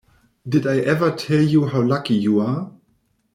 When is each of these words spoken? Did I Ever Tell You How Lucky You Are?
Did 0.49 0.65
I 0.65 0.79
Ever 0.79 1.11
Tell 1.11 1.43
You 1.43 1.67
How 1.67 1.83
Lucky 1.83 2.15
You 2.15 2.39
Are? 2.41 2.71